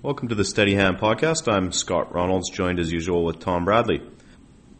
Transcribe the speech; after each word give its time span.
Welcome 0.00 0.28
to 0.28 0.36
the 0.36 0.44
Steady 0.44 0.76
Hand 0.76 0.98
podcast. 0.98 1.52
I'm 1.52 1.72
Scott 1.72 2.12
Ronalds, 2.12 2.52
joined 2.52 2.78
as 2.78 2.92
usual 2.92 3.24
with 3.24 3.40
Tom 3.40 3.64
Bradley. 3.64 4.00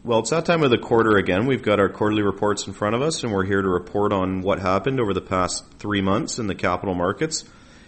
Well, 0.01 0.19
it's 0.19 0.29
that 0.29 0.45
time 0.45 0.63
of 0.63 0.69
the 0.69 0.77
quarter 0.77 1.17
again. 1.17 1.45
We've 1.45 1.61
got 1.61 1.77
our 1.77 1.89
quarterly 1.89 2.21
reports 2.21 2.65
in 2.67 2.71
front 2.71 2.95
of 2.95 3.01
us, 3.01 3.21
and 3.21 3.33
we're 3.33 3.43
here 3.43 3.61
to 3.61 3.67
report 3.67 4.13
on 4.13 4.41
what 4.41 4.59
happened 4.59 4.97
over 5.01 5.13
the 5.13 5.19
past 5.19 5.65
three 5.77 5.99
months 5.99 6.39
in 6.39 6.47
the 6.47 6.55
capital 6.55 6.95
markets. 6.95 7.43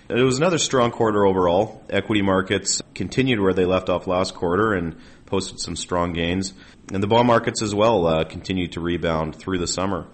It 0.09 0.21
was 0.21 0.39
another 0.39 0.57
strong 0.57 0.91
quarter 0.91 1.25
overall. 1.25 1.81
Equity 1.89 2.21
markets 2.21 2.81
continued 2.93 3.39
where 3.39 3.53
they 3.53 3.63
left 3.63 3.87
off 3.87 4.07
last 4.07 4.35
quarter 4.35 4.73
and 4.73 4.97
posted 5.25 5.61
some 5.61 5.77
strong 5.77 6.11
gains. 6.11 6.53
And 6.91 7.01
the 7.01 7.07
bond 7.07 7.27
markets 7.27 7.61
as 7.61 7.73
well 7.73 8.07
uh, 8.07 8.25
continued 8.25 8.73
to 8.73 8.81
rebound 8.81 9.37
through 9.37 9.59
the 9.59 9.67
summer. 9.67 10.05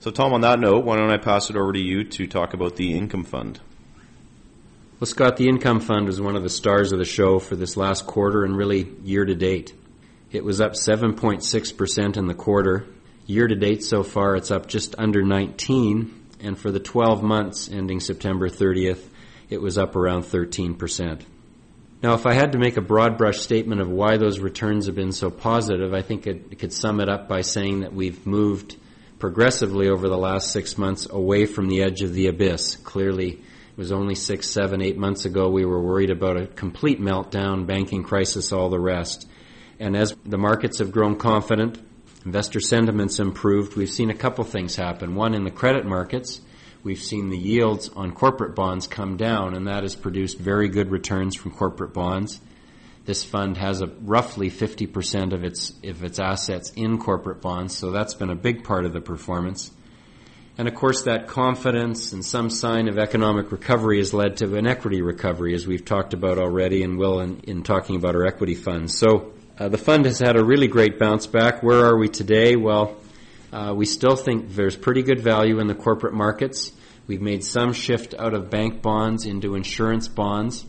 So, 0.00 0.10
Tom, 0.10 0.32
on 0.32 0.40
that 0.40 0.58
note, 0.58 0.84
why 0.84 0.96
don't 0.96 1.12
I 1.12 1.18
pass 1.18 1.48
it 1.48 1.54
over 1.54 1.72
to 1.72 1.80
you 1.80 2.02
to 2.02 2.26
talk 2.26 2.54
about 2.54 2.74
the 2.74 2.92
income 2.98 3.22
fund? 3.22 3.60
Well, 4.98 5.06
Scott, 5.06 5.36
the 5.36 5.46
income 5.46 5.80
fund 5.80 6.06
was 6.06 6.22
one 6.22 6.36
of 6.36 6.42
the 6.42 6.48
stars 6.48 6.90
of 6.90 6.98
the 6.98 7.04
show 7.04 7.38
for 7.38 7.54
this 7.54 7.76
last 7.76 8.06
quarter 8.06 8.44
and 8.44 8.56
really 8.56 8.88
year 9.04 9.26
to 9.26 9.34
date. 9.34 9.74
It 10.32 10.42
was 10.42 10.58
up 10.58 10.72
7.6% 10.72 12.16
in 12.16 12.26
the 12.26 12.32
quarter. 12.32 12.86
Year 13.26 13.46
to 13.46 13.54
date 13.54 13.84
so 13.84 14.02
far, 14.02 14.36
it's 14.36 14.50
up 14.50 14.68
just 14.68 14.94
under 14.96 15.22
19, 15.22 16.28
and 16.40 16.58
for 16.58 16.70
the 16.70 16.80
12 16.80 17.22
months 17.22 17.70
ending 17.70 18.00
September 18.00 18.48
30th, 18.48 19.06
it 19.50 19.60
was 19.60 19.76
up 19.76 19.96
around 19.96 20.22
13%. 20.22 21.20
Now, 22.02 22.14
if 22.14 22.24
I 22.24 22.32
had 22.32 22.52
to 22.52 22.58
make 22.58 22.78
a 22.78 22.82
broad 22.82 23.18
brush 23.18 23.40
statement 23.40 23.82
of 23.82 23.90
why 23.90 24.16
those 24.16 24.38
returns 24.38 24.86
have 24.86 24.94
been 24.94 25.12
so 25.12 25.28
positive, 25.28 25.92
I 25.92 26.00
think 26.00 26.26
it 26.26 26.58
could 26.58 26.72
sum 26.72 27.00
it 27.00 27.10
up 27.10 27.28
by 27.28 27.42
saying 27.42 27.80
that 27.80 27.92
we've 27.92 28.26
moved 28.26 28.76
progressively 29.18 29.90
over 29.90 30.08
the 30.08 30.16
last 30.16 30.52
six 30.52 30.78
months 30.78 31.06
away 31.10 31.44
from 31.44 31.68
the 31.68 31.82
edge 31.82 32.00
of 32.00 32.14
the 32.14 32.28
abyss. 32.28 32.76
Clearly, 32.76 33.42
it 33.76 33.80
was 33.80 33.92
only 33.92 34.14
six, 34.14 34.48
seven, 34.48 34.80
eight 34.80 34.96
months 34.96 35.26
ago 35.26 35.50
we 35.50 35.66
were 35.66 35.82
worried 35.82 36.08
about 36.08 36.40
a 36.40 36.46
complete 36.46 36.98
meltdown, 36.98 37.66
banking 37.66 38.02
crisis, 38.02 38.50
all 38.50 38.70
the 38.70 38.80
rest. 38.80 39.28
And 39.78 39.94
as 39.94 40.16
the 40.24 40.38
markets 40.38 40.78
have 40.78 40.92
grown 40.92 41.16
confident, 41.16 41.78
investor 42.24 42.58
sentiments 42.58 43.20
improved, 43.20 43.76
we've 43.76 43.90
seen 43.90 44.08
a 44.08 44.14
couple 44.14 44.44
things 44.44 44.76
happen. 44.76 45.14
One, 45.14 45.34
in 45.34 45.44
the 45.44 45.50
credit 45.50 45.84
markets, 45.84 46.40
we've 46.84 47.02
seen 47.02 47.28
the 47.28 47.36
yields 47.36 47.90
on 47.90 48.12
corporate 48.12 48.54
bonds 48.54 48.86
come 48.86 49.18
down, 49.18 49.54
and 49.54 49.66
that 49.66 49.82
has 49.82 49.94
produced 49.94 50.38
very 50.38 50.70
good 50.70 50.90
returns 50.90 51.36
from 51.36 51.50
corporate 51.50 51.92
bonds. 51.92 52.40
This 53.04 53.24
fund 53.24 53.58
has 53.58 53.82
a 53.82 53.92
roughly 54.00 54.50
50% 54.50 55.34
of 55.34 55.44
its, 55.44 55.74
of 55.84 56.02
its 56.02 56.18
assets 56.18 56.70
in 56.70 56.96
corporate 56.96 57.42
bonds, 57.42 57.76
so 57.76 57.90
that's 57.90 58.14
been 58.14 58.30
a 58.30 58.34
big 58.36 58.64
part 58.64 58.86
of 58.86 58.94
the 58.94 59.02
performance. 59.02 59.70
And 60.58 60.68
of 60.68 60.74
course, 60.74 61.02
that 61.02 61.26
confidence 61.26 62.12
and 62.12 62.24
some 62.24 62.48
sign 62.48 62.88
of 62.88 62.98
economic 62.98 63.52
recovery 63.52 63.98
has 63.98 64.14
led 64.14 64.38
to 64.38 64.56
an 64.56 64.66
equity 64.66 65.02
recovery, 65.02 65.54
as 65.54 65.66
we've 65.66 65.84
talked 65.84 66.14
about 66.14 66.38
already 66.38 66.82
and 66.82 66.98
will 66.98 67.20
in, 67.20 67.40
in 67.40 67.62
talking 67.62 67.96
about 67.96 68.14
our 68.14 68.26
equity 68.26 68.54
funds. 68.54 68.96
So 68.96 69.34
uh, 69.58 69.68
the 69.68 69.76
fund 69.76 70.06
has 70.06 70.18
had 70.18 70.36
a 70.36 70.44
really 70.44 70.66
great 70.66 70.98
bounce 70.98 71.26
back. 71.26 71.62
Where 71.62 71.84
are 71.84 71.98
we 71.98 72.08
today? 72.08 72.56
Well, 72.56 72.96
uh, 73.52 73.74
we 73.76 73.84
still 73.84 74.16
think 74.16 74.54
there's 74.54 74.76
pretty 74.76 75.02
good 75.02 75.20
value 75.20 75.60
in 75.60 75.66
the 75.66 75.74
corporate 75.74 76.14
markets. 76.14 76.72
We've 77.06 77.20
made 77.20 77.44
some 77.44 77.74
shift 77.74 78.14
out 78.18 78.32
of 78.32 78.48
bank 78.48 78.80
bonds 78.80 79.26
into 79.26 79.56
insurance 79.56 80.08
bonds. 80.08 80.64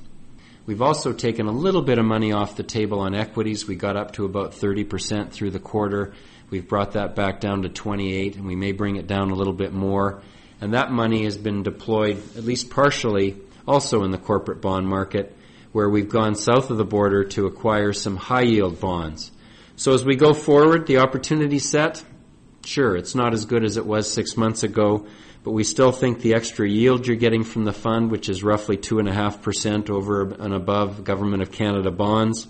We've 0.65 0.81
also 0.81 1.13
taken 1.13 1.47
a 1.47 1.51
little 1.51 1.81
bit 1.81 1.97
of 1.97 2.03
money 2.03 2.33
off 2.33 2.57
the 2.57 2.63
table 2.63 2.99
on 2.99 3.15
equities. 3.15 3.65
We 3.65 3.77
got 3.77 3.95
up 3.95 4.11
to 4.13 4.25
about 4.25 4.51
30% 4.51 5.31
through 5.31 5.51
the 5.51 5.59
quarter 5.59 6.13
We've 6.49 6.67
brought 6.67 6.93
that 6.93 7.15
back 7.15 7.41
down 7.41 7.63
to 7.63 7.69
28, 7.69 8.37
and 8.37 8.45
we 8.45 8.55
may 8.55 8.71
bring 8.71 8.95
it 8.95 9.07
down 9.07 9.31
a 9.31 9.35
little 9.35 9.53
bit 9.53 9.73
more. 9.73 10.21
And 10.61 10.73
that 10.73 10.91
money 10.91 11.25
has 11.25 11.37
been 11.37 11.61
deployed, 11.61 12.17
at 12.37 12.43
least 12.43 12.69
partially, 12.69 13.35
also 13.67 14.03
in 14.03 14.11
the 14.11 14.17
corporate 14.17 14.61
bond 14.61 14.87
market, 14.87 15.35
where 15.73 15.89
we've 15.89 16.09
gone 16.09 16.35
south 16.35 16.69
of 16.69 16.77
the 16.77 16.85
border 16.85 17.25
to 17.25 17.47
acquire 17.47 17.91
some 17.91 18.15
high 18.15 18.43
yield 18.43 18.79
bonds. 18.79 19.31
So 19.75 19.93
as 19.93 20.05
we 20.05 20.15
go 20.15 20.33
forward, 20.33 20.87
the 20.87 20.99
opportunity 20.99 21.59
set, 21.59 22.03
sure, 22.65 22.95
it's 22.95 23.13
not 23.13 23.33
as 23.33 23.45
good 23.45 23.63
as 23.63 23.77
it 23.77 23.85
was 23.85 24.11
six 24.11 24.37
months 24.37 24.63
ago, 24.63 25.05
but 25.43 25.51
we 25.51 25.63
still 25.63 25.91
think 25.91 26.21
the 26.21 26.33
extra 26.33 26.67
yield 26.67 27.05
you're 27.07 27.15
getting 27.15 27.43
from 27.43 27.65
the 27.65 27.73
fund, 27.73 28.09
which 28.09 28.29
is 28.29 28.41
roughly 28.41 28.77
2.5% 28.77 29.89
over 29.89 30.33
and 30.33 30.53
above 30.53 31.03
Government 31.03 31.41
of 31.41 31.51
Canada 31.51 31.91
bonds, 31.91 32.47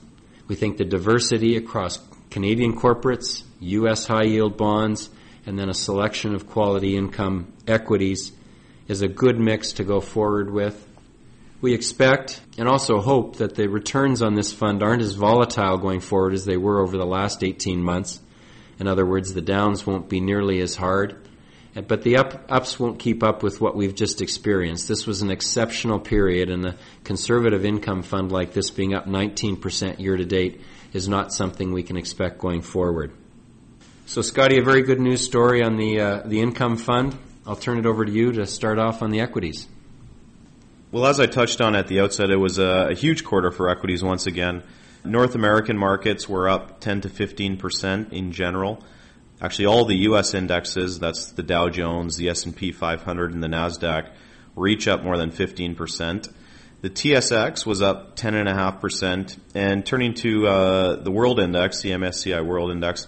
we 0.48 0.56
think 0.56 0.78
the 0.78 0.86
diversity 0.86 1.58
across 1.58 2.00
Canadian 2.30 2.76
corporates, 2.76 3.44
U.S. 3.60 4.06
high 4.06 4.24
yield 4.24 4.58
bonds, 4.58 5.10
and 5.46 5.58
then 5.58 5.70
a 5.70 5.74
selection 5.74 6.36
of 6.36 6.48
quality 6.48 6.96
income 6.96 7.54
equities 7.68 8.32
is 8.88 9.02
a 9.02 9.08
good 9.08 9.40
mix 9.40 9.74
to 9.74 9.84
go 9.84 10.00
forward 10.00 10.52
with. 10.52 10.88
We 11.60 11.74
expect 11.74 12.42
and 12.58 12.68
also 12.68 13.00
hope 13.00 13.38
that 13.38 13.56
the 13.56 13.68
returns 13.68 14.22
on 14.22 14.36
this 14.36 14.54
fund 14.54 14.84
aren't 14.84 15.02
as 15.02 15.14
volatile 15.14 15.78
going 15.78 16.02
forward 16.02 16.34
as 16.34 16.46
they 16.46 16.58
were 16.58 16.82
over 16.82 16.98
the 16.98 17.06
last 17.06 17.44
18 17.44 17.82
months. 17.82 18.20
In 18.80 18.88
other 18.88 19.06
words, 19.06 19.34
the 19.34 19.42
downs 19.42 19.86
won't 19.86 20.08
be 20.08 20.22
nearly 20.22 20.60
as 20.62 20.76
hard, 20.76 21.28
but 21.88 22.04
the 22.04 22.18
up, 22.18 22.46
ups 22.50 22.80
won't 22.80 23.00
keep 23.00 23.24
up 23.24 23.42
with 23.42 23.60
what 23.60 23.76
we've 23.76 23.96
just 23.96 24.22
experienced. 24.22 24.88
This 24.88 25.08
was 25.08 25.24
an 25.24 25.32
exceptional 25.32 26.00
period, 26.00 26.50
and 26.50 26.66
a 26.66 26.76
conservative 27.04 27.66
income 27.66 28.04
fund 28.04 28.32
like 28.32 28.54
this 28.54 28.70
being 28.70 28.94
up 28.94 29.08
19% 29.08 30.00
year 30.00 30.16
to 30.16 30.26
date 30.26 30.62
is 30.94 31.08
not 31.08 31.34
something 31.34 31.72
we 31.72 31.84
can 31.84 31.98
expect 31.98 32.40
going 32.40 32.62
forward. 32.62 33.14
So, 34.10 34.22
Scotty, 34.22 34.58
a 34.58 34.64
very 34.64 34.84
good 34.84 35.02
news 35.02 35.22
story 35.22 35.62
on 35.62 35.76
the 35.76 36.00
uh, 36.00 36.22
the 36.24 36.40
income 36.40 36.78
fund. 36.78 37.14
I'll 37.46 37.58
turn 37.58 37.78
it 37.78 37.86
over 37.86 38.06
to 38.06 38.12
you 38.12 38.32
to 38.32 38.46
start 38.46 38.80
off 38.80 39.02
on 39.02 39.12
the 39.12 39.20
equities. 39.20 39.68
Well, 40.94 41.06
as 41.08 41.20
I 41.20 41.26
touched 41.26 41.60
on 41.60 41.76
at 41.76 41.88
the 41.88 42.00
outset, 42.00 42.30
it 42.30 42.38
was 42.38 42.58
a, 42.58 42.88
a 42.92 42.94
huge 42.94 43.26
quarter 43.26 43.52
for 43.52 43.70
equities 43.70 44.02
once 44.02 44.26
again. 44.26 44.64
North 45.04 45.36
American 45.36 45.78
markets 45.78 46.30
were 46.30 46.48
up 46.48 46.80
10 46.80 47.02
to 47.02 47.10
15 47.10 47.58
percent 47.58 48.14
in 48.14 48.32
general. 48.32 48.82
Actually, 49.42 49.66
all 49.66 49.84
the 49.84 49.98
U.S. 50.04 50.34
indexes, 50.34 51.00
that's 51.00 51.32
the 51.34 51.44
Dow 51.44 51.68
Jones, 51.68 52.16
the 52.16 52.30
S&P 52.30 52.72
500, 52.72 53.34
and 53.34 53.44
the 53.44 53.50
Nasdaq, 53.50 54.10
were 54.56 54.70
each 54.70 54.88
up 54.88 55.04
more 55.04 55.18
than 55.18 55.32
15 55.32 55.76
percent. 55.76 56.30
The 56.80 56.90
TSX 56.90 57.66
was 57.66 57.82
up 57.82 58.16
10.5%. 58.16 59.38
And 59.54 59.86
turning 59.86 60.14
to 60.14 60.48
uh, 60.48 60.96
the 60.96 61.12
World 61.12 61.42
Index, 61.42 61.82
the 61.82 61.90
MSCI 61.92 62.46
World 62.46 62.72
Index, 62.72 63.06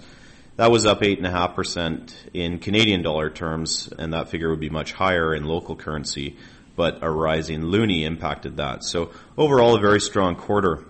that 0.59 0.71
was 0.71 0.85
up 0.85 0.99
8.5% 0.99 2.13
in 2.33 2.59
Canadian 2.59 3.01
dollar 3.01 3.29
terms, 3.29 3.87
and 3.97 4.11
that 4.11 4.27
figure 4.27 4.49
would 4.49 4.59
be 4.59 4.69
much 4.69 4.91
higher 4.91 5.33
in 5.33 5.45
local 5.45 5.77
currency, 5.77 6.35
but 6.75 6.99
a 7.01 7.09
rising 7.09 7.61
loonie 7.61 8.03
impacted 8.03 8.57
that. 8.57 8.83
So 8.83 9.11
overall, 9.37 9.77
a 9.77 9.79
very 9.79 10.01
strong 10.01 10.35
quarter. 10.35 10.83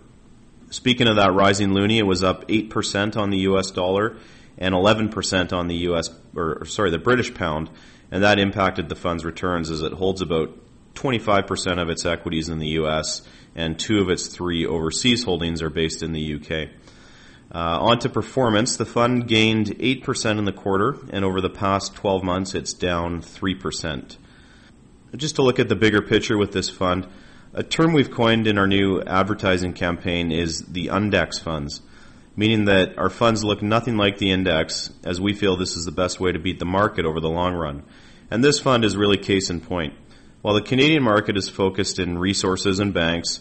Speaking 0.71 1.07
of 1.07 1.17
that 1.17 1.35
rising 1.35 1.69
loonie, 1.69 1.99
it 1.99 2.07
was 2.07 2.23
up 2.23 2.47
8% 2.47 3.15
on 3.15 3.29
the 3.29 3.41
US 3.41 3.69
dollar 3.69 4.17
and 4.57 4.73
11% 4.73 5.53
on 5.53 5.67
the 5.67 5.75
US, 5.75 6.09
or 6.35 6.65
sorry, 6.65 6.89
the 6.89 6.97
British 6.97 7.35
pound, 7.35 7.69
and 8.09 8.23
that 8.23 8.39
impacted 8.39 8.89
the 8.89 8.95
fund's 8.95 9.23
returns 9.23 9.69
as 9.69 9.83
it 9.83 9.93
holds 9.93 10.23
about 10.23 10.49
25% 10.95 11.79
of 11.79 11.89
its 11.89 12.07
equities 12.07 12.49
in 12.49 12.57
the 12.57 12.69
U.S., 12.69 13.21
and 13.55 13.77
two 13.77 13.99
of 13.99 14.09
its 14.09 14.25
three 14.25 14.65
overseas 14.65 15.23
holdings 15.23 15.61
are 15.61 15.69
based 15.69 16.01
in 16.01 16.11
the 16.11 16.21
U.K. 16.21 16.71
Uh, 17.53 17.79
on 17.81 17.97
to 17.99 18.09
performance. 18.09 18.77
The 18.77 18.85
fund 18.85 19.27
gained 19.27 19.67
8% 19.67 20.37
in 20.37 20.45
the 20.45 20.53
quarter, 20.53 20.97
and 21.09 21.25
over 21.25 21.41
the 21.41 21.49
past 21.49 21.95
12 21.95 22.23
months, 22.23 22.53
it's 22.53 22.73
down 22.73 23.21
3%. 23.21 24.17
Just 25.15 25.35
to 25.37 25.41
look 25.41 25.57
at 25.57 25.67
the 25.67 25.75
bigger 25.75 26.03
picture 26.03 26.37
with 26.37 26.51
this 26.51 26.69
fund, 26.69 27.07
a 27.51 27.63
term 27.63 27.93
we've 27.93 28.11
coined 28.11 28.45
in 28.45 28.59
our 28.59 28.67
new 28.67 29.01
advertising 29.01 29.73
campaign 29.73 30.31
is 30.31 30.59
the 30.65 30.87
undex 30.87 31.41
funds, 31.41 31.81
meaning 32.35 32.65
that 32.65 32.95
our 32.99 33.09
funds 33.09 33.43
look 33.43 33.63
nothing 33.63 33.97
like 33.97 34.19
the 34.19 34.29
index, 34.29 34.91
as 35.03 35.19
we 35.19 35.33
feel 35.33 35.55
this 35.55 35.75
is 35.75 35.85
the 35.85 35.91
best 35.91 36.19
way 36.19 36.31
to 36.31 36.37
beat 36.37 36.59
the 36.59 36.65
market 36.65 37.05
over 37.05 37.19
the 37.19 37.29
long 37.29 37.55
run. 37.55 37.83
And 38.29 38.43
this 38.43 38.59
fund 38.59 38.85
is 38.85 38.95
really 38.95 39.17
case 39.17 39.49
in 39.49 39.61
point. 39.61 39.95
While 40.43 40.53
the 40.53 40.61
Canadian 40.61 41.01
market 41.01 41.35
is 41.35 41.49
focused 41.49 41.97
in 41.97 42.19
resources 42.19 42.77
and 42.77 42.93
banks, 42.93 43.39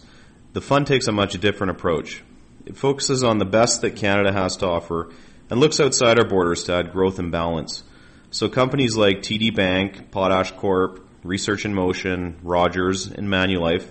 the 0.54 0.62
fund 0.62 0.86
takes 0.86 1.06
a 1.06 1.12
much 1.12 1.38
different 1.38 1.72
approach. 1.72 2.24
It 2.66 2.76
focuses 2.76 3.24
on 3.24 3.38
the 3.38 3.44
best 3.44 3.80
that 3.80 3.96
Canada 3.96 4.32
has 4.32 4.56
to 4.58 4.66
offer 4.66 5.10
and 5.50 5.60
looks 5.60 5.80
outside 5.80 6.18
our 6.18 6.28
borders 6.28 6.64
to 6.64 6.74
add 6.74 6.92
growth 6.92 7.18
and 7.18 7.32
balance. 7.32 7.82
So 8.30 8.48
companies 8.48 8.96
like 8.96 9.18
TD 9.18 9.54
Bank, 9.54 10.10
Potash 10.10 10.52
Corp, 10.52 11.06
Research 11.24 11.64
in 11.64 11.74
Motion, 11.74 12.38
Rogers, 12.42 13.06
and 13.06 13.28
Manulife 13.28 13.86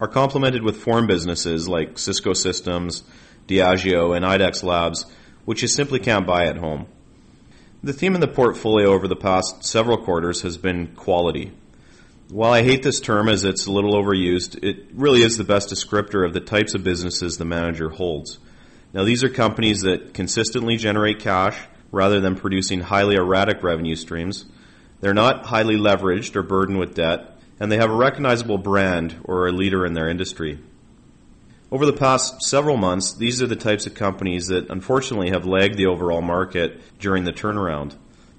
are 0.00 0.08
complemented 0.08 0.62
with 0.62 0.76
foreign 0.76 1.06
businesses 1.06 1.68
like 1.68 1.98
Cisco 1.98 2.32
Systems, 2.32 3.02
Diageo, 3.46 4.16
and 4.16 4.24
IDEXX 4.24 4.62
Labs, 4.62 5.06
which 5.44 5.62
you 5.62 5.68
simply 5.68 5.98
can't 5.98 6.26
buy 6.26 6.46
at 6.46 6.56
home. 6.56 6.86
The 7.82 7.92
theme 7.92 8.14
in 8.14 8.20
the 8.20 8.28
portfolio 8.28 8.88
over 8.88 9.06
the 9.06 9.16
past 9.16 9.64
several 9.64 9.98
quarters 9.98 10.42
has 10.42 10.58
been 10.58 10.88
quality. 10.96 11.52
While 12.28 12.52
I 12.52 12.64
hate 12.64 12.82
this 12.82 12.98
term 12.98 13.28
as 13.28 13.44
it's 13.44 13.66
a 13.66 13.72
little 13.72 13.94
overused, 13.94 14.58
it 14.64 14.88
really 14.92 15.22
is 15.22 15.36
the 15.36 15.44
best 15.44 15.68
descriptor 15.68 16.26
of 16.26 16.32
the 16.32 16.40
types 16.40 16.74
of 16.74 16.82
businesses 16.82 17.38
the 17.38 17.44
manager 17.44 17.88
holds. 17.88 18.40
Now, 18.92 19.04
these 19.04 19.22
are 19.22 19.28
companies 19.28 19.82
that 19.82 20.12
consistently 20.12 20.76
generate 20.76 21.20
cash 21.20 21.56
rather 21.92 22.20
than 22.20 22.34
producing 22.34 22.80
highly 22.80 23.14
erratic 23.14 23.62
revenue 23.62 23.94
streams. 23.94 24.44
They're 25.00 25.14
not 25.14 25.46
highly 25.46 25.76
leveraged 25.76 26.34
or 26.34 26.42
burdened 26.42 26.80
with 26.80 26.96
debt, 26.96 27.38
and 27.60 27.70
they 27.70 27.76
have 27.76 27.90
a 27.90 27.96
recognizable 27.96 28.58
brand 28.58 29.14
or 29.22 29.46
a 29.46 29.52
leader 29.52 29.86
in 29.86 29.92
their 29.92 30.08
industry. 30.08 30.58
Over 31.70 31.86
the 31.86 31.92
past 31.92 32.42
several 32.42 32.76
months, 32.76 33.12
these 33.12 33.40
are 33.40 33.46
the 33.46 33.54
types 33.54 33.86
of 33.86 33.94
companies 33.94 34.48
that 34.48 34.68
unfortunately 34.68 35.30
have 35.30 35.46
lagged 35.46 35.76
the 35.76 35.86
overall 35.86 36.22
market 36.22 36.80
during 36.98 37.22
the 37.22 37.32
turnaround. 37.32 37.94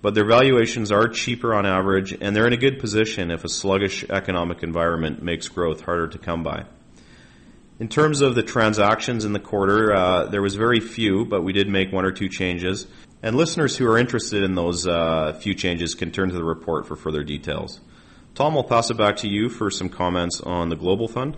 But 0.07 0.13
their 0.13 0.24
valuations 0.24 0.89
are 0.89 1.09
cheaper 1.09 1.54
on 1.54 1.65
average, 1.65 2.13
and 2.21 2.33
they're 2.33 2.48
in 2.48 2.54
a 2.54 2.56
good 2.56 2.80
position 2.80 3.30
if 3.30 3.44
a 3.44 3.50
sluggish 3.50 4.06
economic 4.09 4.63
environment 4.63 5.21
makes 5.21 5.50
growth 5.50 5.81
harder 5.81 6.07
to 6.07 6.18
come 6.18 6.44
by. 6.44 6.63
In 7.81 7.89
terms 7.89 8.21
of 8.21 8.33
the 8.33 8.42
transactions 8.42 9.25
in 9.25 9.33
the 9.33 9.39
quarter, 9.42 9.94
uh, 9.94 10.27
there 10.27 10.42
was 10.42 10.56
very 10.56 10.80
few, 10.80 11.25
but 11.25 11.42
we 11.42 11.51
did 11.51 11.68
make 11.68 11.92
one 11.92 12.06
or 12.06 12.13
two 12.13 12.30
changes. 12.30 12.88
And 13.21 13.36
listeners 13.36 13.75
who 13.75 13.86
are 13.86 13.98
interested 13.98 14.44
in 14.44 14.56
those 14.56 14.88
uh, 14.88 15.38
few 15.42 15.54
changes 15.54 15.94
can 15.94 16.12
turn 16.12 16.30
to 16.30 16.36
the 16.36 16.42
report 16.42 16.88
for 16.88 16.95
further 16.95 17.25
details. 17.25 17.81
Tom, 18.33 18.56
I'll 18.56 18.63
pass 18.63 18.89
it 18.89 18.95
back 18.95 19.18
to 19.18 19.27
you 19.27 19.50
for 19.50 19.69
some 19.69 19.89
comments 19.89 20.39
on 20.39 20.69
the 20.69 20.77
Global 20.77 21.09
Fund. 21.09 21.36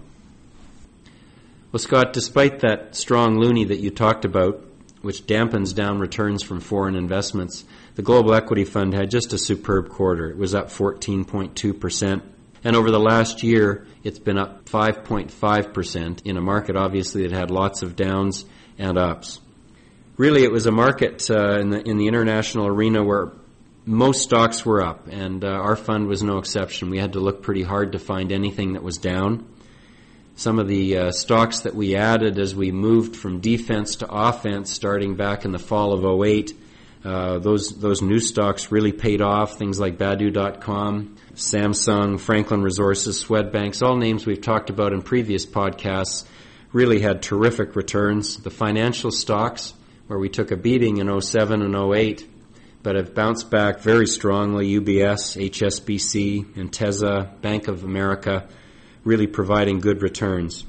Well, 1.71 1.79
Scott, 1.79 2.13
despite 2.13 2.59
that 2.59 2.95
strong 2.95 3.37
loonie 3.37 3.67
that 3.67 3.79
you 3.79 3.89
talked 3.89 4.25
about, 4.25 4.63
which 5.01 5.25
dampens 5.25 5.73
down 5.73 5.99
returns 5.99 6.43
from 6.43 6.59
foreign 6.59 6.95
investments, 6.95 7.63
the 7.95 8.01
Global 8.01 8.33
Equity 8.33 8.65
Fund 8.65 8.93
had 8.93 9.09
just 9.09 9.33
a 9.33 9.37
superb 9.37 9.89
quarter. 9.89 10.29
It 10.29 10.37
was 10.37 10.55
up 10.55 10.67
14.2%. 10.67 12.21
And 12.63 12.75
over 12.75 12.91
the 12.91 12.99
last 12.99 13.41
year, 13.43 13.87
it's 14.03 14.19
been 14.19 14.37
up 14.37 14.65
5.5% 14.65 16.25
in 16.25 16.37
a 16.37 16.41
market, 16.41 16.75
obviously, 16.75 17.23
that 17.23 17.31
had 17.31 17.51
lots 17.51 17.81
of 17.81 17.95
downs 17.95 18.45
and 18.77 18.97
ups. 18.97 19.39
Really, 20.17 20.43
it 20.43 20.51
was 20.51 20.65
a 20.65 20.71
market 20.71 21.29
uh, 21.31 21.59
in, 21.59 21.69
the, 21.69 21.81
in 21.81 21.97
the 21.97 22.07
international 22.07 22.67
arena 22.67 23.01
where 23.03 23.31
most 23.85 24.23
stocks 24.23 24.65
were 24.65 24.81
up, 24.81 25.07
and 25.07 25.43
uh, 25.45 25.47
our 25.47 25.77
fund 25.77 26.07
was 26.07 26.21
no 26.21 26.37
exception. 26.37 26.89
We 26.89 26.99
had 26.99 27.13
to 27.13 27.21
look 27.21 27.41
pretty 27.41 27.63
hard 27.63 27.93
to 27.93 27.99
find 27.99 28.31
anything 28.31 28.73
that 28.73 28.83
was 28.83 28.97
down 28.97 29.47
some 30.39 30.57
of 30.57 30.69
the 30.69 30.97
uh, 30.97 31.11
stocks 31.11 31.61
that 31.61 31.75
we 31.75 31.97
added 31.97 32.39
as 32.39 32.55
we 32.55 32.71
moved 32.71 33.13
from 33.13 33.41
defense 33.41 33.97
to 33.97 34.07
offense 34.09 34.71
starting 34.71 35.15
back 35.15 35.43
in 35.43 35.51
the 35.51 35.59
fall 35.59 35.91
of 35.91 36.25
08. 36.25 36.53
Uh, 37.03 37.39
those 37.39 37.77
those 37.77 38.01
new 38.01 38.21
stocks 38.21 38.71
really 38.71 38.93
paid 38.93 39.21
off. 39.21 39.57
Things 39.57 39.81
like 39.81 39.97
Baidu.com, 39.97 41.17
Samsung, 41.33 42.17
Franklin 42.21 42.61
Resources, 42.61 43.21
Swedbanks, 43.21 43.81
all 43.81 43.97
names 43.97 44.25
we've 44.25 44.39
talked 44.39 44.69
about 44.69 44.93
in 44.93 45.01
previous 45.01 45.45
podcasts, 45.45 46.25
really 46.71 47.01
had 47.01 47.21
terrific 47.21 47.75
returns. 47.75 48.37
The 48.37 48.49
financial 48.49 49.11
stocks, 49.11 49.73
where 50.07 50.19
we 50.19 50.29
took 50.29 50.51
a 50.51 50.57
beating 50.57 50.99
in 50.99 51.21
07 51.21 51.61
and 51.61 51.75
08, 51.75 52.25
but 52.81 52.95
have 52.95 53.13
bounced 53.13 53.51
back 53.51 53.81
very 53.81 54.07
strongly. 54.07 54.79
UBS, 54.79 55.35
HSBC, 55.49 56.53
Intesa, 56.55 57.41
Bank 57.41 57.67
of 57.67 57.83
America 57.83 58.47
really 59.03 59.27
providing 59.27 59.79
good 59.79 60.01
returns. 60.01 60.65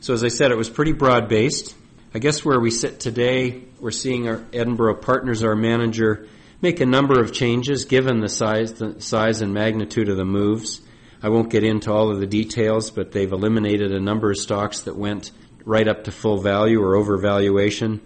So 0.00 0.14
as 0.14 0.24
I 0.24 0.28
said, 0.28 0.50
it 0.50 0.56
was 0.56 0.70
pretty 0.70 0.92
broad 0.92 1.28
based. 1.28 1.74
I 2.14 2.18
guess 2.18 2.44
where 2.44 2.60
we 2.60 2.70
sit 2.70 3.00
today, 3.00 3.62
we're 3.80 3.90
seeing 3.90 4.28
our 4.28 4.44
Edinburgh 4.52 4.96
partners, 4.96 5.42
our 5.42 5.56
manager, 5.56 6.28
make 6.60 6.80
a 6.80 6.86
number 6.86 7.20
of 7.20 7.32
changes 7.32 7.84
given 7.84 8.20
the 8.20 8.28
size, 8.28 8.74
the 8.74 9.00
size 9.00 9.42
and 9.42 9.54
magnitude 9.54 10.08
of 10.08 10.16
the 10.16 10.24
moves. 10.24 10.80
I 11.22 11.28
won't 11.28 11.50
get 11.50 11.64
into 11.64 11.92
all 11.92 12.10
of 12.10 12.20
the 12.20 12.26
details, 12.26 12.90
but 12.90 13.12
they've 13.12 13.30
eliminated 13.30 13.92
a 13.92 14.00
number 14.00 14.30
of 14.30 14.38
stocks 14.38 14.82
that 14.82 14.96
went 14.96 15.30
right 15.64 15.86
up 15.86 16.04
to 16.04 16.12
full 16.12 16.38
value 16.38 16.82
or 16.82 16.94
overvaluation 16.96 18.00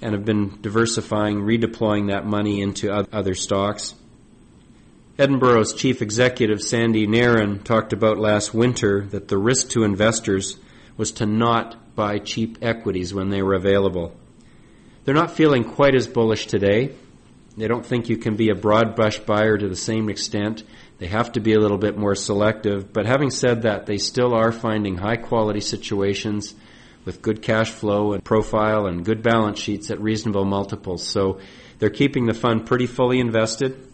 and 0.00 0.14
have 0.14 0.24
been 0.24 0.58
diversifying, 0.60 1.40
redeploying 1.40 2.08
that 2.10 2.24
money 2.24 2.62
into 2.62 2.92
other 2.92 3.34
stocks. 3.34 3.94
Edinburgh's 5.18 5.74
chief 5.74 6.00
executive, 6.00 6.62
Sandy 6.62 7.06
Nairn, 7.06 7.62
talked 7.62 7.92
about 7.92 8.18
last 8.18 8.54
winter 8.54 9.06
that 9.10 9.28
the 9.28 9.36
risk 9.36 9.70
to 9.70 9.84
investors 9.84 10.56
was 10.96 11.12
to 11.12 11.26
not 11.26 11.94
buy 11.94 12.18
cheap 12.18 12.58
equities 12.62 13.12
when 13.12 13.28
they 13.28 13.42
were 13.42 13.54
available. 13.54 14.16
They're 15.04 15.14
not 15.14 15.32
feeling 15.32 15.64
quite 15.64 15.94
as 15.94 16.06
bullish 16.06 16.46
today. 16.46 16.94
They 17.56 17.68
don't 17.68 17.84
think 17.84 18.08
you 18.08 18.16
can 18.16 18.36
be 18.36 18.48
a 18.48 18.54
broad 18.54 18.94
brush 18.94 19.18
buyer 19.18 19.58
to 19.58 19.68
the 19.68 19.76
same 19.76 20.08
extent. 20.08 20.62
They 20.98 21.08
have 21.08 21.32
to 21.32 21.40
be 21.40 21.52
a 21.52 21.58
little 21.58 21.78
bit 21.78 21.98
more 21.98 22.14
selective. 22.14 22.92
But 22.92 23.06
having 23.06 23.30
said 23.30 23.62
that, 23.62 23.86
they 23.86 23.98
still 23.98 24.34
are 24.34 24.52
finding 24.52 24.96
high 24.96 25.16
quality 25.16 25.60
situations 25.60 26.54
with 27.04 27.22
good 27.22 27.42
cash 27.42 27.70
flow 27.70 28.12
and 28.12 28.24
profile 28.24 28.86
and 28.86 29.04
good 29.04 29.22
balance 29.22 29.58
sheets 29.58 29.90
at 29.90 30.00
reasonable 30.00 30.44
multiples. 30.44 31.06
So 31.06 31.40
they're 31.78 31.90
keeping 31.90 32.26
the 32.26 32.34
fund 32.34 32.66
pretty 32.66 32.86
fully 32.86 33.18
invested. 33.18 33.89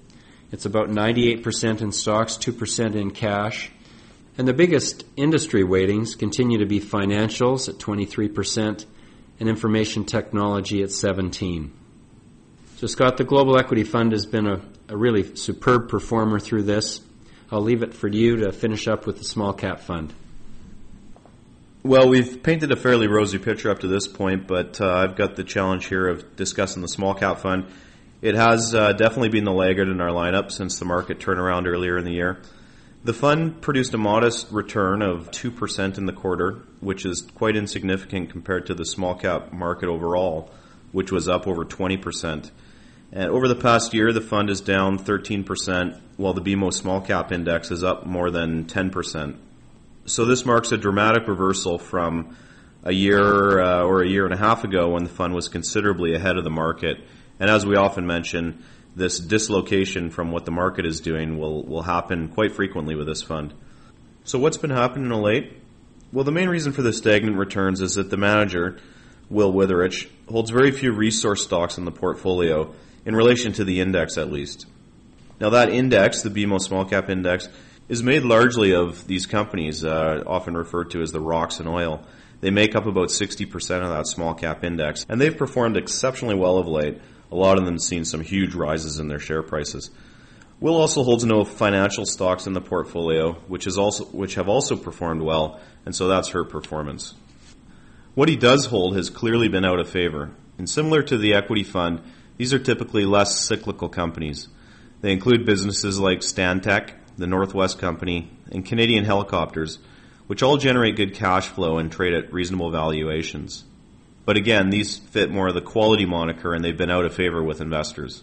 It's 0.53 0.65
about 0.65 0.89
98% 0.89 1.81
in 1.81 1.93
stocks, 1.93 2.37
2% 2.37 2.95
in 2.95 3.11
cash. 3.11 3.71
And 4.39 4.47
the 4.47 4.53
biggest 4.53 5.05
industry 5.17 5.65
weightings 5.65 6.15
continue 6.15 6.59
to 6.59 6.67
be 6.67 6.81
financials 6.81 7.69
at 7.69 7.77
23% 7.77 8.85
and 9.41 9.49
information 9.49 10.05
technology 10.05 10.83
at 10.83 10.91
17. 10.91 11.73
So 12.77 12.87
Scott, 12.87 13.17
the 13.17 13.25
Global 13.25 13.59
Equity 13.59 13.85
Fund 13.85 14.13
has 14.13 14.27
been 14.27 14.47
a, 14.47 14.61
a 14.89 14.97
really 14.97 15.35
superb 15.37 15.89
performer 15.89 16.39
through 16.39 16.65
this. 16.65 17.01
I'll 17.51 17.63
leave 17.63 17.83
it 17.83 17.95
for 17.95 18.09
you 18.09 18.37
to 18.39 18.53
finish 18.53 18.87
up 18.87 19.07
with 19.07 19.19
the 19.19 19.25
small 19.25 19.53
cap 19.53 19.81
fund. 19.81 20.13
Well, 21.83 22.09
we've 22.09 22.43
painted 22.43 22.73
a 22.73 22.77
fairly 22.77 23.07
rosy 23.07 23.39
picture 23.39 23.71
up 23.71 23.79
to 23.81 23.87
this 23.87 24.09
point, 24.09 24.49
but 24.49 24.81
uh, 24.81 24.93
I've 24.93 25.17
got 25.17 25.37
the 25.37 25.45
challenge 25.45 25.87
here 25.87 26.09
of 26.09 26.35
discussing 26.35 26.83
the 26.83 26.89
small 26.89 27.15
cap 27.15 27.39
fund. 27.39 27.67
It 28.23 28.35
has 28.35 28.75
uh, 28.75 28.93
definitely 28.93 29.29
been 29.29 29.45
the 29.45 29.53
laggard 29.53 29.89
in 29.89 30.01
our 30.01 30.09
lineup 30.09 30.51
since 30.51 30.79
the 30.79 30.87
market 30.87 31.19
turnaround 31.19 31.67
earlier 31.67 31.99
in 31.99 32.05
the 32.07 32.13
year. 32.13 32.39
The 33.05 33.13
fund 33.13 33.61
produced 33.61 33.93
a 33.93 33.99
modest 33.99 34.51
return 34.51 35.03
of 35.03 35.31
2% 35.31 35.99
in 35.99 36.07
the 36.07 36.13
quarter, 36.15 36.63
which 36.81 37.05
is 37.05 37.21
quite 37.35 37.57
insignificant 37.57 38.31
compared 38.31 38.67
to 38.67 38.75
the 38.75 38.87
small 38.87 39.15
cap 39.15 39.53
market 39.53 39.89
overall, 39.89 40.51
which 40.93 41.13
was 41.13 41.29
up 41.29 41.47
over 41.47 41.65
20%. 41.67 42.51
And 43.13 43.31
over 43.31 43.49
the 43.49 43.55
past 43.55 43.93
year, 43.93 44.13
the 44.15 44.23
fund 44.23 44.49
is 44.49 44.63
down 44.63 44.99
13%, 44.99 46.01
while 46.17 46.33
the 46.33 46.41
BMO 46.41 46.73
small 46.73 47.03
cap 47.03 47.33
index 47.33 47.71
is 47.71 47.85
up 47.85 48.07
more 48.07 48.31
than 48.31 48.65
10%. 48.65 49.37
So 50.07 50.25
this 50.25 50.47
marks 50.47 50.73
a 50.73 50.79
dramatic 50.79 51.29
reversal 51.29 51.79
from 51.79 52.35
a 52.83 52.93
year 52.93 53.61
uh, 53.61 53.83
or 53.83 54.03
a 54.03 54.09
year 54.09 54.25
and 54.25 54.33
a 54.33 54.39
half 54.39 54.65
ago 54.65 54.91
when 54.91 55.05
the 55.05 55.11
fund 55.11 55.35
was 55.35 55.49
considerably 55.49 56.15
ahead 56.15 56.39
of 56.39 56.45
the 56.45 56.51
market 56.51 56.99
and 57.39 57.51
as 57.51 57.67
we 57.67 57.77
often 57.77 58.07
mention, 58.07 58.63
this 58.95 59.19
dislocation 59.19 60.11
from 60.11 60.33
what 60.33 60.47
the 60.47 60.51
market 60.51 60.87
is 60.87 61.01
doing 61.01 61.39
will, 61.39 61.63
will 61.65 61.83
happen 61.83 62.29
quite 62.29 62.53
frequently 62.53 62.95
with 62.95 63.07
this 63.07 63.23
fund. 63.23 63.53
So 64.25 64.39
what's 64.39 64.57
been 64.57 64.71
happening 64.71 65.13
of 65.13 65.19
late? 65.21 65.53
Well, 66.13 66.25
the 66.25 66.33
main 66.33 66.49
reason 66.49 66.73
for 66.73 66.83
the 66.83 66.93
stagnant 66.93 67.37
returns 67.37 67.81
is 67.81 67.97
that 67.97 68.11
the 68.11 68.17
manager, 68.17 68.79
Will 69.29 69.53
Witherich, 69.53 70.09
holds 70.29 70.51
very 70.51 70.71
few 70.71 70.93
resource 70.93 71.43
stocks 71.43 71.79
in 71.79 71.85
the 71.85 71.93
portfolio, 71.93 72.75
in 73.05 73.15
relation 73.15 73.53
to 73.53 73.65
the 73.65 73.81
index 73.81 74.17
at 74.17 74.33
least. 74.33 74.67
Now 75.41 75.51
that 75.51 75.69
index, 75.69 76.23
the 76.23 76.31
BMO 76.31 76.61
Small 76.61 76.85
Cap 76.85 77.11
Index, 77.11 77.49
is 77.89 78.03
made 78.03 78.23
largely 78.23 78.75
of 78.75 79.07
these 79.07 79.27
companies, 79.27 79.85
uh, 79.85 80.23
often 80.27 80.57
referred 80.57 80.91
to 80.93 81.03
as 81.03 81.13
the 81.13 81.21
rocks 81.21 81.61
and 81.61 81.69
oil. 81.69 82.03
They 82.41 82.51
make 82.51 82.75
up 82.75 82.87
about 82.87 83.09
60% 83.09 83.83
of 83.83 83.91
that 83.91 84.07
small 84.07 84.35
cap 84.35 84.65
index, 84.65 85.07
and 85.09 85.21
they've 85.21 85.37
performed 85.37 85.77
exceptionally 85.77 86.35
well 86.35 86.59
of 86.59 86.67
late, 86.67 86.99
a 87.31 87.37
lot 87.37 87.59
of 87.59 87.65
them 87.65 87.79
seen 87.79 88.05
some 88.05 88.21
huge 88.21 88.55
rises 88.55 88.99
in 88.99 89.09
their 89.09 89.19
share 89.19 89.43
prices. 89.43 89.91
Will 90.61 90.77
also 90.77 91.03
holds 91.03 91.25
no 91.25 91.45
financial 91.45 92.07
stocks 92.07 92.47
in 92.47 92.55
the 92.55 92.61
portfolio, 92.61 93.35
which 93.47 93.67
is 93.67 93.77
also 93.77 94.05
which 94.07 94.37
have 94.37 94.49
also 94.49 94.77
performed 94.77 95.23
well, 95.23 95.61
and 95.85 95.95
so 95.95 96.09
that's 96.09 96.29
her 96.29 96.45
performance. 96.45 97.15
What 98.15 98.31
he 98.31 98.37
does 98.37 98.67
hold 98.67 98.97
has 98.97 99.11
clearly 99.11 99.49
been 99.49 99.67
out 99.67 99.81
of 99.81 99.91
favor. 99.91 100.31
And 100.59 100.69
similar 100.69 101.03
to 101.03 101.19
the 101.19 101.35
equity 101.35 101.63
fund, 101.63 102.01
these 102.39 102.55
are 102.55 102.59
typically 102.59 103.05
less 103.05 103.39
cyclical 103.39 103.91
companies. 103.91 104.49
They 105.03 105.13
include 105.13 105.45
businesses 105.45 106.01
like 106.01 106.21
Stantec, 106.21 106.93
the 107.19 107.27
Northwest 107.27 107.79
Company, 107.79 108.31
and 108.51 108.65
Canadian 108.65 109.05
Helicopters, 109.05 109.79
which 110.27 110.43
all 110.43 110.57
generate 110.57 110.97
good 110.97 111.15
cash 111.15 111.49
flow 111.49 111.77
and 111.79 111.93
trade 111.93 112.15
at 112.15 112.33
reasonable 112.33 112.71
valuations. 112.71 113.65
But 114.27 114.37
again, 114.37 114.71
these 114.71 114.99
fit 114.99 115.31
more 115.31 115.49
of 115.49 115.55
the 115.55 115.63
quality 115.63 116.05
moniker 116.05 116.53
and 116.53 116.63
they've 116.63 116.77
been 116.77 116.91
out 116.91 117.07
of 117.07 117.15
favor 117.15 117.43
with 117.43 117.61
investors. 117.61 118.23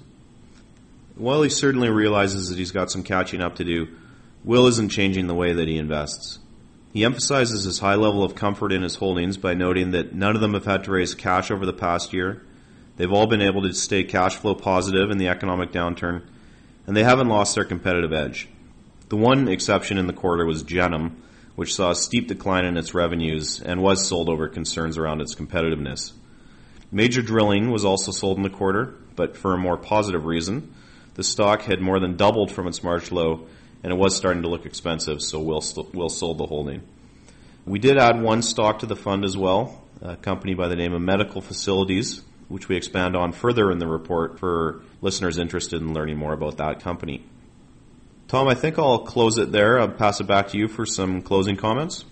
While 1.15 1.41
he 1.41 1.49
certainly 1.49 1.89
realizes 1.89 2.49
that 2.49 2.57
he's 2.57 2.71
got 2.71 2.91
some 2.91 3.03
catching 3.03 3.41
up 3.41 3.55
to 3.55 3.63
do, 3.63 3.87
Will 4.43 4.67
isn't 4.67 4.89
changing 4.89 5.27
the 5.27 5.33
way 5.33 5.53
that 5.53 5.69
he 5.69 5.77
invests. 5.77 6.39
He 6.91 7.05
emphasizes 7.05 7.63
his 7.63 7.79
high 7.79 7.95
level 7.95 8.23
of 8.23 8.35
comfort 8.35 8.73
in 8.73 8.83
his 8.83 8.95
holdings 8.95 9.37
by 9.37 9.53
noting 9.53 9.91
that 9.91 10.13
none 10.13 10.35
of 10.35 10.41
them 10.41 10.53
have 10.53 10.65
had 10.65 10.83
to 10.83 10.91
raise 10.91 11.15
cash 11.15 11.49
over 11.49 11.65
the 11.65 11.71
past 11.71 12.11
year. 12.11 12.43
They've 12.97 13.11
all 13.11 13.25
been 13.25 13.41
able 13.41 13.61
to 13.63 13.73
stay 13.73 14.03
cash 14.03 14.35
flow 14.35 14.53
positive 14.53 15.09
in 15.09 15.17
the 15.17 15.29
economic 15.29 15.71
downturn, 15.71 16.23
and 16.85 16.97
they 16.97 17.03
haven't 17.03 17.29
lost 17.29 17.55
their 17.55 17.63
competitive 17.63 18.11
edge. 18.11 18.49
The 19.07 19.15
one 19.15 19.47
exception 19.47 19.97
in 19.97 20.07
the 20.07 20.13
quarter 20.13 20.45
was 20.45 20.63
Gennum, 20.63 21.13
which 21.55 21.75
saw 21.75 21.91
a 21.91 21.95
steep 21.95 22.27
decline 22.27 22.65
in 22.65 22.77
its 22.77 22.93
revenues 22.93 23.61
and 23.61 23.81
was 23.81 24.07
sold 24.07 24.29
over 24.29 24.47
concerns 24.47 24.97
around 24.97 25.21
its 25.21 25.35
competitiveness. 25.35 26.13
Major 26.91 27.21
Drilling 27.21 27.71
was 27.71 27.85
also 27.85 28.11
sold 28.11 28.37
in 28.37 28.43
the 28.43 28.49
quarter, 28.49 28.95
but 29.15 29.37
for 29.37 29.53
a 29.53 29.57
more 29.57 29.77
positive 29.77 30.25
reason. 30.25 30.73
The 31.15 31.23
stock 31.23 31.61
had 31.61 31.81
more 31.81 31.99
than 31.99 32.17
doubled 32.17 32.51
from 32.51 32.67
its 32.67 32.83
March 32.83 33.11
low, 33.11 33.47
and 33.83 33.91
it 33.91 33.97
was 33.97 34.15
starting 34.15 34.43
to 34.43 34.49
look 34.49 34.65
expensive, 34.65 35.21
so 35.21 35.39
Will, 35.39 35.61
st- 35.61 35.93
Will 35.93 36.09
sold 36.09 36.39
the 36.39 36.45
holding. 36.45 36.81
We 37.65 37.79
did 37.79 37.97
add 37.97 38.21
one 38.21 38.41
stock 38.41 38.79
to 38.79 38.85
the 38.85 38.95
fund 38.95 39.23
as 39.23 39.37
well, 39.37 39.81
a 40.01 40.15
company 40.15 40.53
by 40.53 40.67
the 40.67 40.75
name 40.75 40.93
of 40.93 41.01
Medical 41.01 41.41
Facilities, 41.41 42.21
which 42.47 42.67
we 42.67 42.75
expand 42.75 43.15
on 43.15 43.31
further 43.31 43.71
in 43.71 43.79
the 43.79 43.87
report 43.87 44.39
for 44.39 44.81
listeners 45.01 45.37
interested 45.37 45.81
in 45.81 45.93
learning 45.93 46.17
more 46.17 46.33
about 46.33 46.57
that 46.57 46.81
company. 46.81 47.23
Tom, 48.33 48.47
I 48.47 48.55
think 48.55 48.79
I'll 48.79 48.97
close 48.97 49.37
it 49.37 49.51
there. 49.51 49.79
I'll 49.79 49.89
pass 49.89 50.19
it 50.19 50.23
back 50.23 50.47
to 50.47 50.57
you 50.57 50.67
for 50.67 50.87
some 50.87 51.21
closing 51.21 51.55
comments. 51.55 52.03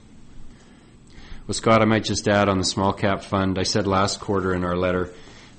Well, 1.48 1.56
Scott, 1.56 1.82
I 1.82 1.86
might 1.86 2.04
just 2.04 2.28
add 2.28 2.48
on 2.48 2.60
the 2.60 2.64
small 2.64 2.94
cap 2.94 3.24
fund. 3.24 3.58
I 3.58 3.64
said 3.64 3.88
last 3.88 4.20
quarter 4.20 4.54
in 4.54 4.64
our 4.64 4.78
letter 4.78 5.12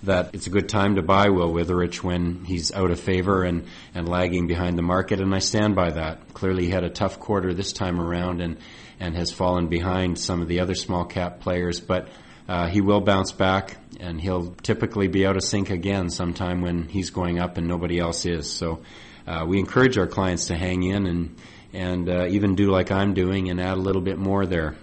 that 0.04 0.30
it's 0.34 0.46
a 0.46 0.50
good 0.50 0.68
time 0.68 0.94
to 0.94 1.02
buy 1.02 1.30
Will 1.30 1.52
Witherich 1.52 2.04
when 2.04 2.44
he's 2.44 2.70
out 2.70 2.92
of 2.92 3.00
favor 3.00 3.42
and, 3.42 3.66
and 3.92 4.08
lagging 4.08 4.46
behind 4.46 4.78
the 4.78 4.82
market, 4.82 5.20
and 5.20 5.34
I 5.34 5.40
stand 5.40 5.74
by 5.74 5.90
that. 5.90 6.32
Clearly, 6.32 6.66
he 6.66 6.70
had 6.70 6.84
a 6.84 6.90
tough 6.90 7.18
quarter 7.18 7.52
this 7.52 7.72
time 7.72 8.00
around 8.00 8.40
and, 8.40 8.56
and 9.00 9.16
has 9.16 9.32
fallen 9.32 9.66
behind 9.66 10.16
some 10.16 10.42
of 10.42 10.46
the 10.46 10.60
other 10.60 10.76
small 10.76 11.04
cap 11.04 11.40
players, 11.40 11.80
but 11.80 12.06
uh, 12.48 12.68
he 12.68 12.80
will 12.80 13.00
bounce 13.00 13.32
back 13.32 13.76
and 14.00 14.20
he'll 14.20 14.54
typically 14.62 15.08
be 15.08 15.26
out 15.26 15.36
of 15.36 15.44
sync 15.44 15.70
again 15.70 16.10
sometime 16.10 16.60
when 16.60 16.88
he's 16.88 17.10
going 17.10 17.38
up 17.38 17.56
and 17.56 17.68
nobody 17.68 17.98
else 17.98 18.26
is. 18.26 18.50
So 18.50 18.82
uh, 19.26 19.44
we 19.46 19.58
encourage 19.58 19.96
our 19.98 20.06
clients 20.06 20.46
to 20.46 20.56
hang 20.56 20.82
in 20.82 21.06
and 21.06 21.36
and 21.74 22.08
uh, 22.08 22.26
even 22.26 22.54
do 22.54 22.70
like 22.70 22.90
I'm 22.90 23.14
doing 23.14 23.48
and 23.48 23.58
add 23.58 23.78
a 23.78 23.80
little 23.80 24.02
bit 24.02 24.18
more 24.18 24.44
there. 24.44 24.76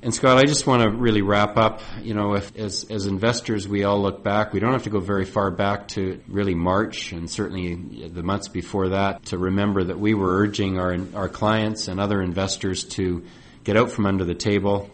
And 0.00 0.14
Scott, 0.14 0.38
I 0.38 0.44
just 0.44 0.66
want 0.66 0.82
to 0.82 0.90
really 0.90 1.22
wrap 1.22 1.56
up. 1.56 1.80
You 2.02 2.14
know, 2.14 2.34
if, 2.34 2.54
as 2.56 2.84
as 2.88 3.06
investors, 3.06 3.66
we 3.66 3.82
all 3.82 4.00
look 4.00 4.22
back. 4.22 4.52
We 4.52 4.60
don't 4.60 4.72
have 4.72 4.84
to 4.84 4.90
go 4.90 5.00
very 5.00 5.24
far 5.24 5.50
back 5.50 5.88
to 5.88 6.20
really 6.28 6.54
March, 6.54 7.10
and 7.10 7.28
certainly 7.28 7.74
the 8.08 8.22
months 8.22 8.46
before 8.46 8.90
that, 8.90 9.24
to 9.26 9.38
remember 9.38 9.82
that 9.82 9.98
we 9.98 10.14
were 10.14 10.38
urging 10.38 10.78
our 10.78 10.96
our 11.16 11.28
clients 11.28 11.88
and 11.88 11.98
other 11.98 12.22
investors 12.22 12.84
to 12.84 13.24
get 13.64 13.76
out 13.76 13.90
from 13.90 14.06
under 14.06 14.24
the 14.24 14.36
table, 14.36 14.88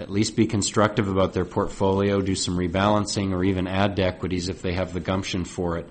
at 0.00 0.10
least 0.10 0.34
be 0.34 0.46
constructive 0.46 1.08
about 1.08 1.34
their 1.34 1.44
portfolio, 1.44 2.22
do 2.22 2.34
some 2.34 2.56
rebalancing, 2.56 3.32
or 3.32 3.44
even 3.44 3.66
add 3.66 3.96
to 3.96 4.02
equities 4.02 4.48
if 4.48 4.62
they 4.62 4.72
have 4.72 4.94
the 4.94 5.00
gumption 5.00 5.44
for 5.44 5.76
it. 5.76 5.90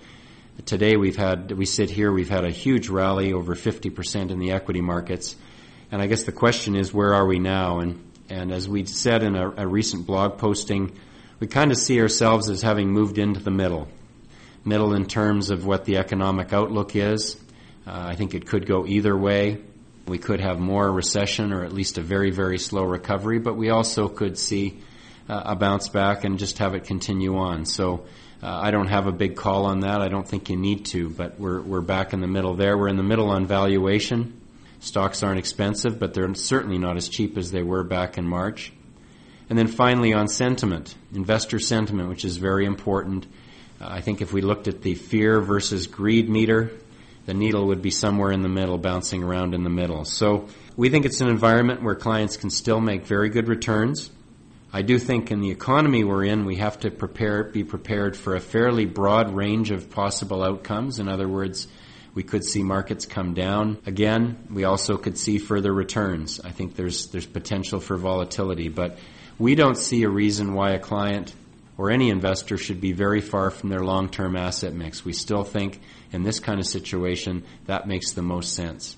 Today, 0.65 0.97
we've 0.97 1.15
had 1.15 1.51
we 1.51 1.65
sit 1.65 1.91
here, 1.91 2.11
we've 2.11 2.29
had 2.29 2.43
a 2.43 2.49
huge 2.49 2.89
rally, 2.89 3.31
over 3.31 3.55
50% 3.55 4.31
in 4.31 4.39
the 4.39 4.51
equity 4.51 4.81
markets, 4.81 5.35
and 5.91 6.01
I 6.01 6.07
guess 6.07 6.23
the 6.23 6.31
question 6.31 6.75
is, 6.75 6.93
where 6.93 7.13
are 7.13 7.25
we 7.25 7.39
now? 7.39 7.79
And 7.79 8.03
and 8.29 8.51
as 8.51 8.67
we 8.67 8.85
said 8.85 9.23
in 9.23 9.35
a, 9.35 9.51
a 9.51 9.67
recent 9.67 10.05
blog 10.05 10.37
posting, 10.37 10.91
we 11.39 11.47
kind 11.47 11.71
of 11.71 11.77
see 11.77 12.01
ourselves 12.01 12.49
as 12.49 12.61
having 12.61 12.91
moved 12.91 13.17
into 13.17 13.39
the 13.39 13.51
middle. 13.51 13.87
Middle 14.65 14.93
in 14.93 15.05
terms 15.05 15.49
of 15.49 15.65
what 15.65 15.85
the 15.85 15.97
economic 15.97 16.51
outlook 16.51 16.95
is. 16.95 17.37
Uh, 17.87 18.05
I 18.07 18.15
think 18.15 18.33
it 18.33 18.45
could 18.45 18.65
go 18.65 18.85
either 18.85 19.15
way. 19.15 19.61
We 20.09 20.17
could 20.17 20.41
have 20.41 20.59
more 20.59 20.91
recession 20.91 21.53
or 21.53 21.63
at 21.63 21.71
least 21.71 21.97
a 21.97 22.01
very, 22.01 22.31
very 22.31 22.57
slow 22.57 22.83
recovery, 22.83 23.39
but 23.39 23.55
we 23.55 23.69
also 23.69 24.07
could 24.07 24.37
see 24.37 24.81
uh, 25.29 25.43
a 25.45 25.55
bounce 25.55 25.89
back 25.89 26.23
and 26.23 26.39
just 26.39 26.57
have 26.57 26.73
it 26.73 26.85
continue 26.85 27.37
on. 27.37 27.65
So 27.65 28.05
uh, 28.41 28.47
I 28.47 28.71
don't 28.71 28.87
have 28.87 29.05
a 29.05 29.11
big 29.11 29.35
call 29.35 29.65
on 29.65 29.81
that. 29.81 30.01
I 30.01 30.07
don't 30.07 30.27
think 30.27 30.49
you 30.49 30.57
need 30.57 30.85
to, 30.87 31.09
but 31.09 31.39
we're, 31.39 31.61
we're 31.61 31.81
back 31.81 32.13
in 32.13 32.21
the 32.21 32.27
middle 32.27 32.55
there. 32.55 32.77
We're 32.77 32.87
in 32.87 32.97
the 32.97 33.03
middle 33.03 33.29
on 33.29 33.45
valuation. 33.45 34.41
Stocks 34.79 35.23
aren't 35.23 35.39
expensive, 35.39 35.99
but 35.99 36.13
they're 36.13 36.33
certainly 36.35 36.77
not 36.77 36.97
as 36.97 37.09
cheap 37.09 37.37
as 37.37 37.51
they 37.51 37.63
were 37.63 37.83
back 37.83 38.17
in 38.17 38.25
March. 38.25 38.71
And 39.49 39.57
then 39.57 39.67
finally 39.67 40.13
on 40.13 40.27
sentiment, 40.27 40.95
investor 41.13 41.59
sentiment, 41.59 42.07
which 42.07 42.23
is 42.23 42.37
very 42.37 42.65
important. 42.65 43.25
Uh, 43.81 43.87
I 43.89 44.01
think 44.01 44.21
if 44.21 44.31
we 44.31 44.41
looked 44.41 44.67
at 44.67 44.81
the 44.81 44.95
fear 44.95 45.41
versus 45.41 45.87
greed 45.87 46.29
meter, 46.29 46.71
the 47.25 47.33
needle 47.33 47.67
would 47.67 47.81
be 47.81 47.91
somewhere 47.91 48.31
in 48.31 48.41
the 48.41 48.49
middle, 48.49 48.77
bouncing 48.77 49.23
around 49.23 49.53
in 49.53 49.63
the 49.63 49.69
middle. 49.69 50.05
So 50.05 50.47
we 50.75 50.89
think 50.89 51.05
it's 51.05 51.21
an 51.21 51.29
environment 51.29 51.83
where 51.83 51.95
clients 51.95 52.37
can 52.37 52.49
still 52.49 52.79
make 52.79 53.05
very 53.05 53.29
good 53.29 53.47
returns. 53.47 54.11
I 54.71 54.83
do 54.83 54.99
think 54.99 55.31
in 55.31 55.41
the 55.41 55.49
economy 55.49 56.03
we're 56.03 56.25
in, 56.25 56.45
we 56.45 56.57
have 56.57 56.79
to 56.81 56.91
prepare, 56.91 57.43
be 57.43 57.63
prepared 57.63 58.15
for 58.15 58.35
a 58.35 58.39
fairly 58.39 58.85
broad 58.85 59.33
range 59.33 59.71
of 59.71 59.89
possible 59.89 60.43
outcomes. 60.43 60.99
In 60.99 61.07
other 61.07 61.27
words, 61.27 61.67
we 62.13 62.23
could 62.23 62.43
see 62.43 62.63
markets 62.63 63.05
come 63.05 63.33
down 63.33 63.79
again. 63.85 64.47
We 64.51 64.63
also 64.63 64.97
could 64.97 65.17
see 65.17 65.37
further 65.37 65.73
returns. 65.73 66.39
I 66.39 66.51
think 66.51 66.75
there's 66.75 67.07
there's 67.07 67.25
potential 67.25 67.79
for 67.79 67.97
volatility, 67.97 68.69
but 68.69 68.97
we 69.37 69.55
don't 69.55 69.77
see 69.77 70.03
a 70.03 70.09
reason 70.09 70.53
why 70.53 70.71
a 70.71 70.79
client 70.79 71.33
or 71.79 71.89
any 71.89 72.09
investor 72.09 72.57
should 72.57 72.81
be 72.81 72.91
very 72.91 73.21
far 73.21 73.49
from 73.49 73.69
their 73.69 73.79
long-term 73.79 74.35
asset 74.35 74.73
mix. 74.73 75.05
We 75.05 75.13
still 75.13 75.45
think 75.45 75.79
in 76.11 76.23
this 76.23 76.37
kind 76.41 76.59
of 76.59 76.67
situation 76.67 77.45
that 77.67 77.87
makes 77.87 78.11
the 78.11 78.21
most 78.21 78.53
sense. 78.53 78.97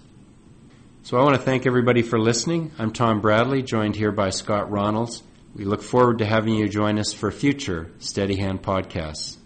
So 1.03 1.19
I 1.19 1.23
want 1.23 1.35
to 1.35 1.41
thank 1.43 1.67
everybody 1.67 2.01
for 2.01 2.19
listening. 2.19 2.71
I'm 2.79 2.91
Tom 2.91 3.21
Bradley, 3.21 3.61
joined 3.61 3.95
here 3.95 4.11
by 4.11 4.31
Scott 4.31 4.71
Ronalds. 4.71 5.21
We 5.53 5.63
look 5.63 5.83
forward 5.83 6.17
to 6.19 6.25
having 6.25 6.55
you 6.55 6.67
join 6.67 6.97
us 6.97 7.13
for 7.13 7.29
future 7.29 7.91
Steady 7.99 8.37
Hand 8.37 8.63
podcasts. 8.63 9.37